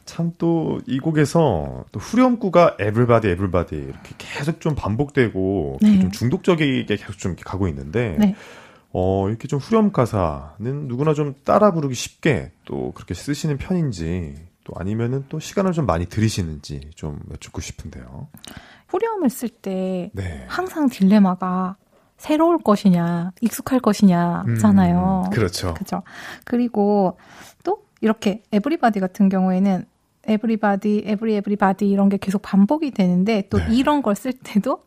참 0.06 0.43
또 0.43 0.80
이 0.88 1.00
곡에서 1.00 1.86
또 1.91 2.00
후렴구가 2.00 2.77
everybody 2.80 3.28
everybody 3.28 3.75
이렇게 3.75 4.15
계속 4.18 4.62
좀 4.62 4.75
반복되고 4.75 5.80
네. 5.82 6.00
좀 6.00 6.12
중독적이게 6.12 6.96
계속 6.96 7.18
좀 7.18 7.32
이렇게 7.32 7.44
가고 7.44 7.68
있는데 7.68 8.15
네. 8.20 8.36
어 8.94 9.30
이렇게 9.30 9.48
좀 9.48 9.60
후렴 9.60 9.91
가사는 9.91 10.88
누구나 10.88 11.13
좀 11.13 11.36
따라 11.44 11.72
부르기 11.72 11.94
쉽게 11.94 12.51
또 12.65 12.91
그렇게 12.94 13.13
쓰시는 13.13 13.58
편인지 13.58 14.36
또 14.63 14.74
아니면은 14.75 15.25
또 15.30 15.39
시간을 15.39 15.72
좀 15.72 15.86
많이 15.86 16.08
들이시는지 16.08 16.91
좀 16.96 17.20
여쭙고 17.32 17.62
싶은데요. 17.62 18.27
후렴을 18.92 19.30
쓸 19.30 19.75
때 19.75 20.12
네. 20.14 20.46
항상 20.48 20.90
딜레마가 20.90 21.78
새로울 22.18 22.60
것이냐, 22.60 23.32
익숙할 23.42 23.80
것이냐잖아요. 23.80 25.24
음, 25.26 25.30
그렇죠. 25.32 25.74
그죠. 25.74 26.04
그리고 26.46 27.18
또 27.64 27.84
이렇게 28.02 28.44
everybody 28.51 29.00
같은 29.00 29.28
경우에는 29.30 29.86
everybody, 30.28 31.04
every 31.08 31.36
everybody 31.38 31.90
이런 31.90 32.10
게 32.10 32.18
계속 32.18 32.42
반복이 32.44 32.92
되는데 32.92 33.48
또 33.50 33.58
네. 33.58 33.66
이런 33.72 34.04
걸 34.04 34.14
쓸 34.16 34.34
때도 34.34 34.84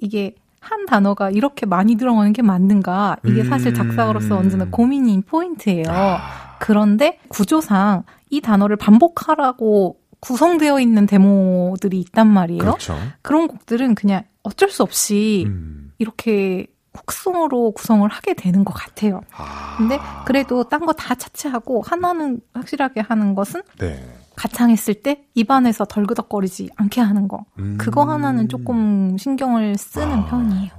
이게 0.00 0.34
한 0.60 0.86
단어가 0.86 1.28
이렇게 1.30 1.66
많이 1.66 1.96
들어가는 1.96 2.32
게 2.32 2.40
맞는가? 2.40 3.16
이게 3.26 3.44
사실 3.44 3.72
음. 3.72 3.74
작사가로서 3.74 4.36
언제나 4.38 4.64
고민인 4.70 5.22
포인트예요. 5.22 5.84
아, 5.88 6.20
그런데 6.60 7.18
구조상 7.28 8.04
이 8.30 8.40
단어를 8.40 8.76
반복하라고 8.76 9.98
구성되어 10.22 10.80
있는 10.80 11.04
데모들이 11.06 11.98
있단 12.00 12.26
말이에요. 12.28 12.60
그렇죠. 12.60 12.96
그런 13.22 13.48
곡들은 13.48 13.94
그냥 13.96 14.22
어쩔 14.44 14.70
수 14.70 14.82
없이 14.82 15.44
음. 15.48 15.92
이렇게 15.98 16.66
훅송으로 16.94 17.72
구성을 17.72 18.08
하게 18.08 18.34
되는 18.34 18.64
것 18.64 18.72
같아요. 18.72 19.20
아, 19.36 19.74
근데 19.78 19.98
그래도 20.26 20.64
딴 20.64 20.86
거 20.86 20.92
다 20.92 21.14
차치하고 21.14 21.82
하나는 21.82 22.40
확실하게 22.54 23.00
하는 23.00 23.34
것은 23.34 23.62
네. 23.78 24.02
가창했을 24.36 24.94
때 24.94 25.24
입안에서 25.34 25.84
덜그덕거리지 25.86 26.70
않게 26.76 27.00
하는 27.00 27.28
거. 27.28 27.44
음. 27.58 27.76
그거 27.78 28.04
하나는 28.04 28.48
조금 28.48 29.16
신경을 29.18 29.76
쓰는 29.76 30.20
아. 30.20 30.24
편이에요. 30.26 30.70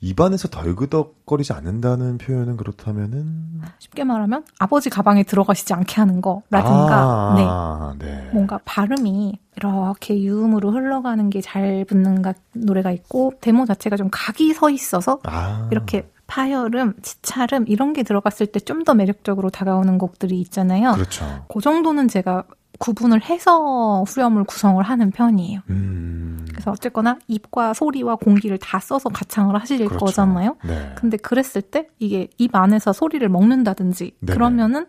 입안에서 0.00 0.48
덜그덕거리지 0.48 1.52
않는다는 1.52 2.18
표현은 2.18 2.56
그렇다면은 2.56 3.60
쉽게 3.78 4.04
말하면 4.04 4.44
아버지 4.58 4.90
가방에 4.90 5.22
들어가시지 5.22 5.74
않게 5.74 5.96
하는 5.96 6.20
거라든가 6.20 7.34
네. 7.36 7.44
아, 7.46 7.94
네. 7.98 8.30
뭔가 8.32 8.58
발음이 8.64 9.38
이렇게 9.56 10.22
유음으로 10.22 10.70
흘러가는 10.70 11.28
게 11.30 11.40
잘 11.40 11.84
붙는 11.86 12.22
가, 12.22 12.34
노래가 12.52 12.90
있고 12.92 13.32
데모 13.40 13.64
자체가 13.64 13.96
좀 13.96 14.08
각이 14.10 14.52
서 14.54 14.70
있어서 14.70 15.18
아. 15.24 15.68
이렇게 15.70 16.08
파열음, 16.26 16.94
치찰음 17.02 17.64
이런 17.68 17.92
게 17.94 18.02
들어갔을 18.02 18.46
때 18.46 18.60
좀 18.60 18.84
더 18.84 18.94
매력적으로 18.94 19.48
다가오는 19.50 19.96
곡들이 19.98 20.38
있잖아요. 20.42 20.92
그렇죠. 20.92 21.24
그 21.48 21.60
정도는 21.60 22.08
제가 22.08 22.44
구분을 22.78 23.24
해서 23.24 24.04
후렴을 24.06 24.44
구성을 24.44 24.82
하는 24.82 25.10
편이에요. 25.10 25.60
음. 25.70 26.46
그래서 26.50 26.70
어쨌거나 26.70 27.18
입과 27.26 27.74
소리와 27.74 28.16
공기를 28.16 28.58
다 28.58 28.78
써서 28.78 29.08
가창을 29.08 29.60
하실 29.60 29.78
그렇죠. 29.78 30.06
거잖아요. 30.06 30.56
네. 30.64 30.92
근데 30.96 31.16
그랬을 31.16 31.62
때 31.62 31.88
이게 31.98 32.28
입 32.38 32.54
안에서 32.54 32.92
소리를 32.92 33.28
먹는다든지 33.28 34.16
네네. 34.20 34.32
그러면은 34.32 34.86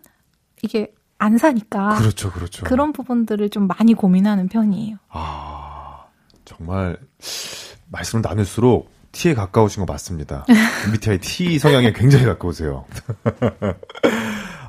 이게 0.62 0.92
안 1.18 1.36
사니까 1.36 1.96
그렇죠, 1.96 2.30
그렇죠. 2.32 2.64
그런 2.64 2.92
부분들을 2.92 3.50
좀 3.50 3.66
많이 3.66 3.94
고민하는 3.94 4.48
편이에요. 4.48 4.96
아, 5.10 6.06
정말 6.44 6.96
말씀을 7.88 8.22
나눌수록 8.22 8.90
T에 9.12 9.34
가까우신 9.34 9.84
거 9.84 9.92
맞습니다. 9.92 10.46
MBTI 10.86 11.18
T 11.18 11.58
성향에 11.58 11.92
굉장히 11.92 12.24
가까우세요. 12.24 12.84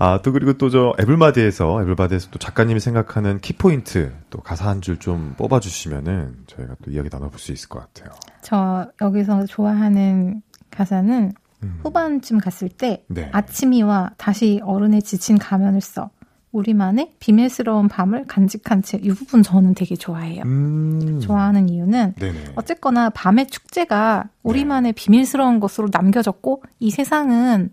아, 0.03 0.19
또 0.23 0.31
그리고 0.31 0.53
또 0.53 0.69
저 0.71 0.95
에블마디에서 0.97 1.81
에블바디에서 1.83 2.29
또 2.31 2.39
작가님이 2.39 2.79
생각하는 2.79 3.39
키포인트 3.39 4.11
또 4.31 4.39
가사 4.39 4.67
한 4.69 4.81
줄 4.81 4.97
좀 4.99 5.35
뽑아주시면은 5.37 6.37
저희가 6.47 6.75
또 6.83 6.89
이야기 6.89 7.09
나눠볼 7.11 7.37
수 7.39 7.51
있을 7.51 7.69
것 7.69 7.79
같아요. 7.93 8.11
저 8.41 8.87
여기서 8.99 9.45
좋아하는 9.45 10.41
가사는 10.71 11.31
음. 11.63 11.79
후반쯤 11.83 12.39
갔을 12.39 12.67
때 12.69 13.03
네. 13.09 13.29
아침이와 13.31 14.11
다시 14.17 14.59
어른의 14.63 15.03
지친 15.03 15.37
가면을 15.37 15.81
써 15.81 16.09
우리만의 16.51 17.13
비밀스러운 17.19 17.87
밤을 17.87 18.25
간직한 18.27 18.81
채 18.81 18.97
이 19.03 19.09
부분 19.09 19.43
저는 19.43 19.75
되게 19.75 19.95
좋아해요. 19.95 20.41
음. 20.45 21.19
좋아하는 21.21 21.69
이유는 21.69 22.15
네네. 22.15 22.53
어쨌거나 22.55 23.11
밤의 23.11 23.47
축제가 23.47 24.29
우리만의 24.41 24.93
비밀스러운 24.93 25.59
것으로 25.59 25.89
남겨졌고 25.91 26.63
이 26.79 26.89
세상은 26.89 27.69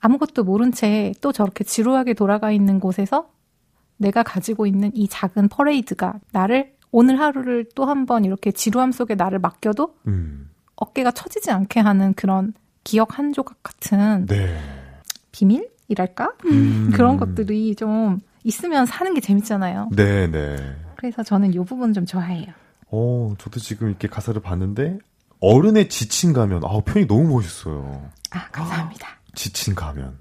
아무것도 0.00 0.44
모른 0.44 0.72
채 0.72 1.12
또 1.20 1.32
저렇게 1.32 1.64
지루하게 1.64 2.14
돌아가 2.14 2.50
있는 2.50 2.80
곳에서 2.80 3.30
내가 3.98 4.22
가지고 4.22 4.66
있는 4.66 4.90
이 4.94 5.08
작은 5.08 5.48
퍼레이드가 5.48 6.14
나를 6.32 6.72
오늘 6.90 7.20
하루를 7.20 7.66
또 7.74 7.84
한 7.84 8.06
번 8.06 8.24
이렇게 8.24 8.50
지루함 8.50 8.92
속에 8.92 9.14
나를 9.14 9.38
맡겨도 9.38 9.94
음. 10.06 10.50
어깨가 10.76 11.10
처지지 11.12 11.50
않게 11.50 11.80
하는 11.80 12.14
그런 12.14 12.54
기억 12.82 13.18
한 13.18 13.32
조각 13.32 13.62
같은 13.62 14.26
네. 14.26 14.58
비밀이랄까? 15.32 16.32
음. 16.46 16.90
그런 16.94 17.16
것들이 17.18 17.74
좀 17.76 18.18
있으면 18.44 18.86
사는 18.86 19.12
게 19.14 19.20
재밌잖아요. 19.20 19.90
네 19.92 20.26
네. 20.28 20.56
그래서 20.96 21.22
저는 21.22 21.52
이 21.54 21.58
부분 21.58 21.92
좀 21.92 22.06
좋아해요. 22.06 22.46
어, 22.90 23.34
저도 23.38 23.60
지금 23.60 23.88
이렇게 23.88 24.08
가사를 24.08 24.40
봤는데 24.40 24.98
어른의 25.40 25.88
지친 25.88 26.32
가면 26.32 26.62
아 26.64 26.80
표현이 26.80 27.06
너무 27.06 27.34
멋있어요. 27.34 28.08
아, 28.30 28.48
감사합니다. 28.50 29.08
지친 29.34 29.74
가면 29.74 30.18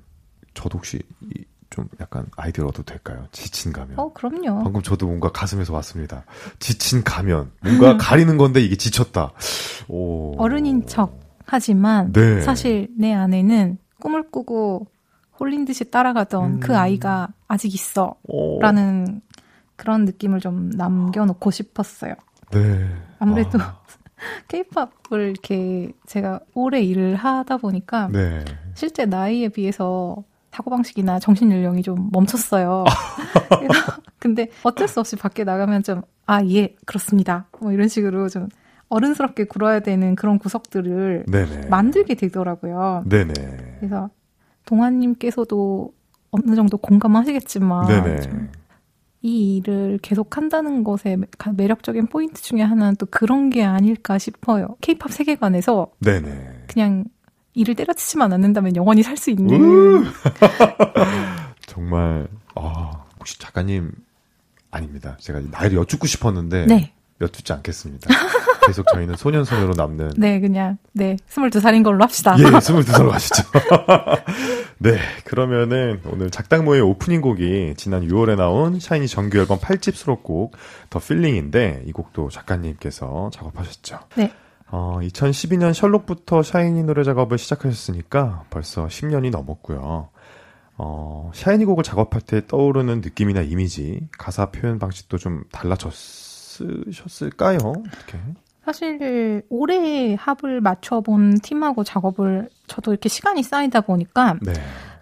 저도 0.53 0.77
혹시 0.77 1.01
이- 1.35 1.43
좀 1.69 1.87
약간 2.01 2.25
아이디어 2.35 2.65
얻어도 2.65 2.81
될까요? 2.83 3.27
지친 3.31 3.71
가면. 3.71 3.99
어, 3.99 4.11
그럼요. 4.13 4.63
방금 4.63 4.81
저도 4.81 5.05
뭔가 5.05 5.31
가슴에서 5.31 5.71
왔습니다. 5.75 6.25
지친 6.57 7.03
가면 7.03 7.51
뭔가 7.63 7.95
가리는 7.97 8.37
건데 8.37 8.59
이게 8.59 8.75
지쳤다. 8.75 9.31
오. 9.87 10.35
어른인 10.41 10.87
척 10.87 11.19
하지만 11.45 12.11
네. 12.11 12.41
사실 12.41 12.89
내 12.97 13.13
안에는 13.13 13.77
꿈을 14.01 14.31
꾸고 14.31 14.87
홀린 15.39 15.65
듯이 15.65 15.89
따라가던 15.91 16.53
음. 16.53 16.59
그 16.59 16.75
아이가 16.75 17.27
아직 17.47 17.73
있어. 17.75 18.15
오. 18.23 18.59
라는 18.61 19.21
그런 19.75 20.05
느낌을 20.05 20.39
좀 20.39 20.71
남겨놓고 20.71 21.51
싶었어요. 21.51 22.13
네. 22.51 22.89
아무래도 23.19 23.59
아, 23.61 23.79
케이팝을 24.47 25.29
이렇게 25.29 25.91
제가 26.05 26.39
오래 26.53 26.81
일을 26.81 27.15
하다 27.15 27.57
보니까 27.57 28.09
네. 28.11 28.43
실제 28.73 29.05
나이에 29.05 29.49
비해서 29.49 30.23
사고방식이나 30.51 31.19
정신연령이 31.19 31.83
좀 31.83 32.09
멈췄어요. 32.11 32.83
근데 34.19 34.49
어쩔 34.63 34.88
수 34.88 34.99
없이 34.99 35.15
밖에 35.15 35.43
나가면 35.43 35.83
좀, 35.83 36.01
아, 36.25 36.43
예, 36.45 36.75
그렇습니다. 36.85 37.47
뭐 37.61 37.71
이런 37.71 37.88
식으로 37.88 38.29
좀 38.29 38.49
어른스럽게 38.89 39.45
굴어야 39.45 39.79
되는 39.79 40.15
그런 40.15 40.39
구석들을 40.39 41.25
네네. 41.27 41.67
만들게 41.69 42.15
되더라고요. 42.15 43.03
네네. 43.07 43.33
그래서 43.79 44.09
동아님께서도 44.65 45.93
어느 46.31 46.55
정도 46.55 46.77
공감하시겠지만 46.77 47.88
이 49.21 49.57
일을 49.57 49.99
계속 50.01 50.38
한다는 50.38 50.83
것의 50.83 51.17
매- 51.17 51.27
매력적인 51.57 52.07
포인트 52.07 52.41
중에 52.41 52.61
하나는 52.61 52.95
또 52.95 53.05
그런 53.05 53.49
게 53.49 53.63
아닐까 53.63 54.17
싶어요. 54.17 54.77
케이팝 54.81 55.11
세계관에서 55.11 55.88
네네. 55.99 56.65
그냥 56.67 57.03
일을 57.53 57.75
때려치지만 57.75 58.31
않는다면 58.31 58.75
영원히 58.77 59.03
살 59.03 59.17
수 59.17 59.29
있는 59.31 59.59
우! 59.61 60.03
정말 61.65 62.27
아 62.55 63.03
혹시 63.19 63.38
작가님 63.39 63.91
아닙니다. 64.71 65.17
제가 65.19 65.41
나이를 65.51 65.77
여쭙고 65.77 66.07
싶었는데 66.07 66.65
네. 66.67 66.93
여쭙지 67.21 67.53
않겠습니다. 67.53 68.09
계속 68.65 68.85
저희는 68.93 69.15
소년 69.15 69.43
소녀로 69.43 69.73
남는 69.75 70.11
네, 70.17 70.39
그냥, 70.39 70.77
네, 70.94 71.17
22살인 71.29 71.83
걸로 71.83 72.03
합시다. 72.03 72.35
예, 72.37 72.44
22살로 72.44 73.09
가시죠. 73.09 73.44
네, 74.77 74.98
그러면은 75.25 76.01
오늘 76.05 76.29
작당모의 76.29 76.81
오프닝 76.81 77.22
곡이 77.22 77.74
지난 77.77 78.07
6월에 78.07 78.35
나온 78.35 78.79
샤이니 78.79 79.07
정규 79.07 79.39
앨범 79.39 79.59
8집 79.59 79.96
수록곡 79.96 80.55
더 80.89 81.00
필링인데 81.00 81.83
이 81.85 81.91
곡도 81.91 82.29
작가님께서 82.29 83.31
작업하셨죠. 83.33 84.00
네. 84.15 84.31
어, 84.72 85.00
2012년 85.01 85.74
셜록부터 85.74 86.44
샤이니 86.44 86.83
노래 86.83 87.03
작업을 87.03 87.37
시작하셨으니까 87.37 88.44
벌써 88.50 88.85
10년이 88.87 89.31
넘었고요. 89.31 90.09
어, 90.77 91.31
샤이니 91.33 91.65
곡을 91.65 91.83
작업할 91.83 92.22
때 92.22 92.46
떠오르는 92.48 93.01
느낌이나 93.01 93.41
이미지, 93.41 94.07
가사 94.17 94.51
표현 94.51 94.79
방식도 94.79 95.17
좀 95.17 95.44
달라졌 95.51 95.91
으셨을까요? 96.61 97.57
어떻게? 97.57 98.19
사실, 98.65 99.43
올해 99.50 100.15
합을 100.15 100.61
맞춰본 100.61 101.39
팀하고 101.39 101.83
작업을, 101.83 102.50
저도 102.67 102.91
이렇게 102.91 103.09
시간이 103.09 103.41
쌓이다 103.41 103.81
보니까, 103.81 104.37
네. 104.41 104.53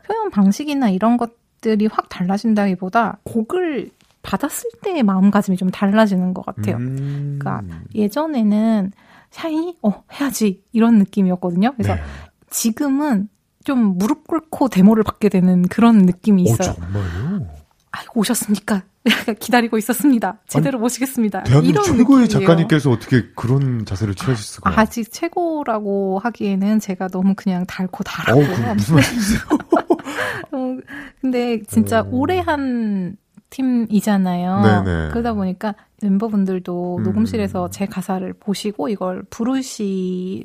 표현 0.05 0.29
방식이나 0.29 0.89
이런 0.89 1.17
것들이 1.17 1.87
확 1.87 2.07
달라진다기보다, 2.09 3.19
곡을 3.23 3.91
받았을 4.21 4.69
때의 4.81 5.03
마음가짐이 5.03 5.57
좀 5.57 5.69
달라지는 5.69 6.33
것 6.33 6.45
같아요. 6.45 6.77
음. 6.77 7.39
그러니까 7.39 7.77
예전에는, 7.95 8.91
샤이니? 9.31 9.77
어, 9.81 10.03
해야지. 10.13 10.63
이런 10.71 10.97
느낌이었거든요. 10.99 11.73
그래서 11.73 11.95
네. 11.95 12.01
지금은 12.49 13.27
좀 13.63 13.97
무릎 13.97 14.27
꿇고 14.27 14.69
데모를 14.69 15.03
받게 15.03 15.27
되는 15.27 15.63
그런 15.63 15.97
느낌이 15.99 16.43
오, 16.43 16.45
있어요. 16.45 16.73
정말요? 16.73 17.47
아, 17.91 17.97
오셨습니까? 18.15 18.83
기다리고 19.39 19.77
있었습니다. 19.77 20.39
제대로 20.47 20.79
모시겠습니다. 20.79 21.43
대한민국 21.43 21.83
이런 21.83 21.97
최고의 21.97 22.21
느낌이에요. 22.23 22.47
작가님께서 22.47 22.91
어떻게 22.91 23.25
그런 23.35 23.85
자세를 23.85 24.15
취하실 24.15 24.43
수가? 24.43 24.79
아직 24.79 25.11
최고라고 25.11 26.19
하기에는 26.19 26.79
제가 26.79 27.07
너무 27.09 27.33
그냥 27.35 27.65
달고 27.65 28.03
달았고요. 28.03 28.47
그 28.47 28.73
무슨 28.73 28.95
말이세요? 28.95 29.39
어, 30.51 30.77
근데 31.21 31.61
진짜 31.63 32.01
오. 32.03 32.21
오래 32.21 32.39
한 32.39 33.17
팀이잖아요. 33.49 34.83
네네. 34.83 35.09
그러다 35.09 35.33
보니까 35.33 35.75
멤버분들도 36.01 36.97
음. 36.97 37.03
녹음실에서 37.03 37.69
제 37.69 37.85
가사를 37.85 38.33
보시고 38.33 38.89
이걸 38.89 39.23
부르시 39.29 40.43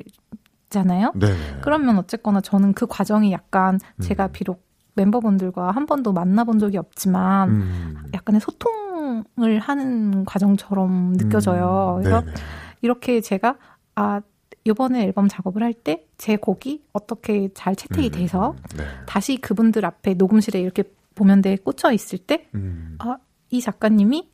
잖아요. 0.69 1.11
네. 1.15 1.27
그러면 1.61 1.97
어쨌거나 1.99 2.41
저는 2.41 2.73
그 2.73 2.87
과정이 2.87 3.31
약간 3.31 3.75
음. 3.75 4.01
제가 4.01 4.27
비록 4.27 4.62
멤버분들과 4.95 5.71
한 5.71 5.85
번도 5.85 6.13
만나본 6.13 6.59
적이 6.59 6.77
없지만 6.77 7.49
음. 7.49 7.95
약간의 8.13 8.41
소통을 8.41 9.59
하는 9.59 10.25
과정처럼 10.25 11.15
느껴져요. 11.17 11.95
음. 11.97 12.03
그래서 12.03 12.21
네네. 12.21 12.33
이렇게 12.81 13.21
제가 13.21 13.57
아 13.95 14.21
이번에 14.65 15.03
앨범 15.03 15.27
작업을 15.27 15.61
할 15.63 15.73
때 15.73 16.05
제 16.17 16.37
곡이 16.37 16.85
어떻게 16.93 17.49
잘 17.53 17.75
채택이 17.75 18.07
음. 18.07 18.11
돼서 18.11 18.55
네. 18.77 18.85
다시 19.05 19.35
그분들 19.35 19.85
앞에 19.85 20.13
녹음실에 20.13 20.61
이렇게 20.61 20.83
보면대에 21.15 21.57
꽂혀 21.57 21.91
있을 21.91 22.17
때 22.17 22.47
음. 22.55 22.95
아, 22.99 23.17
이 23.49 23.59
작가님이. 23.59 24.29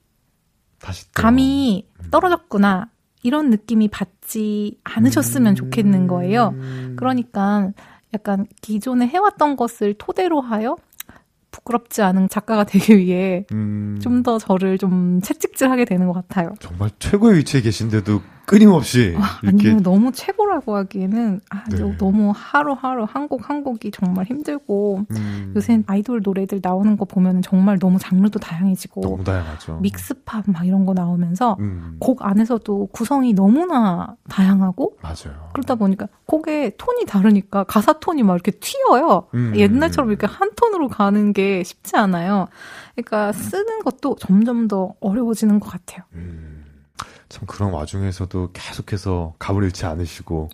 감이 1.13 1.87
음. 1.99 2.09
떨어졌구나 2.11 2.89
이런 3.23 3.49
느낌이 3.49 3.87
받지 3.89 4.79
않으셨으면 4.83 5.53
음. 5.53 5.55
좋겠는 5.55 6.07
거예요. 6.07 6.53
그러니까 6.95 7.71
약간 8.13 8.45
기존에 8.61 9.07
해왔던 9.07 9.55
것을 9.55 9.95
토대로 9.97 10.41
하여 10.41 10.75
부끄럽지 11.51 12.01
않은 12.01 12.29
작가가 12.29 12.63
되기 12.63 12.97
위해 12.97 13.45
음. 13.51 13.99
좀더 14.01 14.37
저를 14.37 14.77
좀 14.77 15.19
채찍질하게 15.21 15.85
되는 15.85 16.07
것 16.07 16.13
같아요. 16.13 16.53
정말 16.59 16.89
최고의 16.99 17.37
위치에 17.37 17.61
계신데도 17.61 18.21
끊임없이 18.49 19.15
아니요, 19.45 19.77
너무 19.81 20.11
최고라고 20.11 20.75
하기에는 20.75 21.39
아, 21.49 21.63
네. 21.69 21.77
저 21.77 21.95
너무 21.97 22.33
하루하루 22.35 23.05
한 23.07 23.27
곡 23.27 23.49
한 23.49 23.63
곡이 23.63 23.91
정말 23.91 24.25
힘들고 24.25 25.05
음. 25.11 25.53
요새 25.55 25.81
아이돌 25.85 26.21
노래들 26.23 26.59
나오는 26.63 26.97
거 26.97 27.05
보면 27.05 27.41
정말 27.41 27.77
너무 27.79 27.99
장르도 27.99 28.39
다양해지고 28.39 29.01
너무 29.01 29.23
다양하죠. 29.23 29.77
믹스팝 29.81 30.45
막 30.47 30.65
이런 30.65 30.85
거 30.85 30.93
나오면서 30.93 31.57
음. 31.59 31.97
곡 31.99 32.25
안에서도 32.25 32.87
구성이 32.87 33.33
너무나 33.33 34.15
다양하고 34.29 34.97
맞아요. 35.01 35.49
그러다 35.53 35.75
보니까 35.75 36.07
곡의 36.25 36.73
톤이 36.77 37.05
다르니까 37.05 37.63
가사 37.65 37.93
톤이 37.93 38.23
막 38.23 38.33
이렇게 38.33 38.51
튀어요. 38.51 39.27
음. 39.35 39.53
옛날처럼 39.55 40.09
이렇게 40.09 40.25
한 40.27 40.51
톤으로 40.55 40.87
가는 40.87 41.31
게 41.33 41.63
쉽지 41.63 41.95
않아요. 41.97 42.47
그러니까 42.95 43.31
쓰는 43.31 43.79
것도 43.83 44.15
점점 44.19 44.67
더 44.67 44.93
어려워지는 44.99 45.59
것 45.59 45.69
같아요. 45.69 46.03
음. 47.29 47.31
참 47.31 47.45
그런 47.45 47.71
와중에서도 47.71 48.51
계속해서 48.53 49.35
감을 49.39 49.63
잃지 49.65 49.85
않으시고 49.85 50.49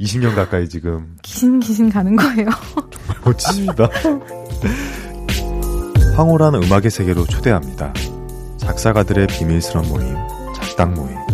20년 0.00 0.34
가까이 0.34 0.68
지금 0.68 1.16
기신기신 1.22 1.90
가는 1.90 2.16
거예요. 2.16 2.48
멋지십니다. 3.24 3.88
황홀한 6.16 6.54
음악의 6.56 6.90
세계로 6.90 7.24
초대합니다. 7.24 7.92
작사가들의 8.58 9.28
비밀스러운 9.28 9.88
모임, 9.88 10.14
작당 10.54 10.94
모임. 10.94 11.25